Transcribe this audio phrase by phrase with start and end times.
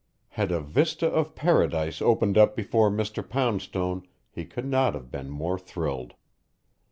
[0.29, 3.21] Had a vista of paradise opened up before Mr.
[3.21, 6.15] Poundstone, he could not have been more thrilled.